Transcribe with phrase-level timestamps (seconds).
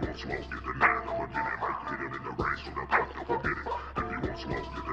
[0.00, 0.72] won't smoke, get the.
[0.80, 3.66] I'ma get it, might hit him in the race, so the pop, don't forget it.
[3.96, 4.89] If you won't smoke, get the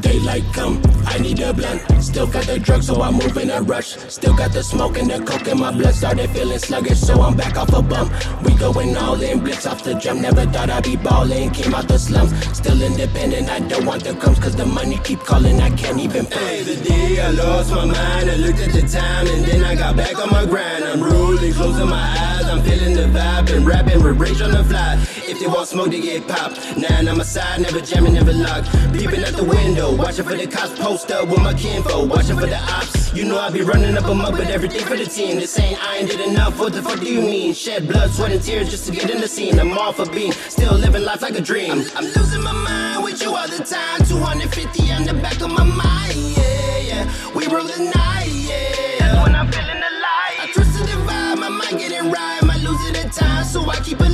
[0.00, 1.80] daylight come, I need a blunt.
[2.02, 3.96] Still got the drugs, so I move in a rush.
[4.08, 5.94] Still got the smoke and the coke in my blood.
[5.94, 8.12] Started feeling sluggish, so I'm back off a bump.
[8.44, 10.20] We going all in, blitz off the jump.
[10.20, 12.32] Never thought I'd be ballin', came out the slums.
[12.56, 16.26] Still independent, I don't want the crumbs, cause the money keep calling, I can't even
[16.26, 19.74] Hey, the day I lost my mind, I looked at the time and then I
[19.74, 20.84] got back on my grind.
[20.84, 24.64] I'm rolling, closing my eyes, I'm feeling the vibe and rapping with rage on the
[24.64, 24.96] fly.
[25.28, 26.78] If they want smoke, they get popped.
[26.78, 28.70] Now I'm side, never jamming, never locked.
[28.92, 32.46] Peeping out the window, watching for the cops post up with my kinfo, watching for
[32.46, 33.12] the ops.
[33.12, 35.36] You know I be running up them up but everything for the team.
[35.40, 36.60] This ain't I ain't did enough.
[36.60, 37.54] What the fuck do you mean?
[37.54, 39.58] Shed blood, sweat, and tears just to get in the scene.
[39.58, 41.72] I'm all for being still living life like a dream.
[41.72, 44.06] I'm, I'm losing my mind with you all the time.
[44.06, 46.14] 250 on the back of my mind.
[46.36, 47.34] Yeah, yeah.
[47.34, 48.28] We roll the night.
[48.30, 48.98] Yeah.
[49.00, 50.36] That's when I'm feeling alive.
[50.38, 52.36] I trust the vibe, my mind getting right.
[52.56, 53.44] I losing the time?
[53.44, 54.08] So I keep it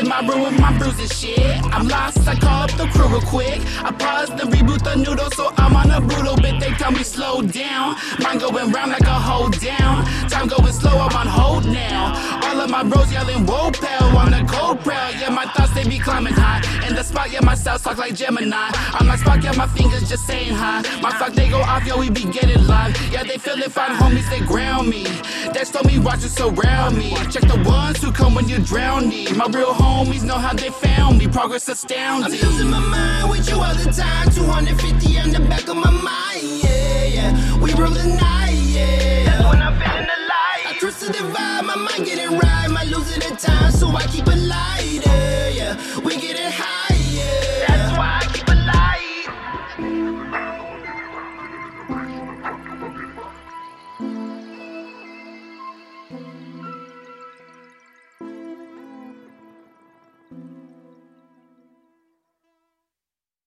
[0.00, 1.62] in my room with my bruising shit.
[1.74, 3.60] I'm lost, I call up the crew real quick.
[3.84, 6.58] I pause to reboot the noodle, so I'm on a brutal bit.
[6.60, 7.96] They tell me slow down.
[8.20, 10.04] Mind going round like a hold down.
[10.28, 12.14] Time going slow, I'm on hold now.
[12.60, 15.12] All of my bros yelling, whoa, pal, on the cold prowl.
[15.12, 16.60] Yeah, my thoughts, they be climbing high.
[16.86, 18.68] In the spot, yeah, my cells talk like Gemini.
[18.92, 20.82] I'm like Spock, yeah, my fingers just saying hi.
[21.00, 22.94] My fuck, they go off, yo, we be getting live.
[23.10, 25.04] Yeah, they feel it fine, homies, they ground me.
[25.54, 27.16] That's told me watching surround me.
[27.32, 29.32] Check the ones who come when you drown me.
[29.32, 31.28] My real homies know how they found me.
[31.28, 32.26] Progress astounding.
[32.26, 32.58] I'm astounding.
[32.58, 34.30] losing my mind with you all the time.
[34.32, 36.44] 250 on the back of my mind.
[36.62, 37.58] Yeah, yeah.
[37.58, 38.52] We roll the night.
[38.52, 39.24] Yeah.
[39.24, 40.66] That's when I'm feeling alive.
[40.66, 42.49] I trust the vibe, my mind getting right.